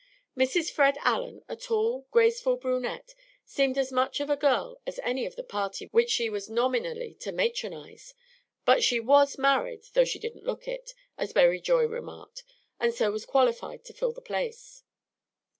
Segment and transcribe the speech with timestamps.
[0.35, 0.71] Mrs.
[0.71, 3.13] Fred Allen, a tall, graceful brunette,
[3.45, 7.13] seemed as much of a girl as any of the party which she was nominally
[7.19, 8.15] to "matronize;"
[8.65, 12.41] but "she was married though she didn't look it," as Berry Joy remarked,
[12.79, 14.81] and so was qualified to fill the place.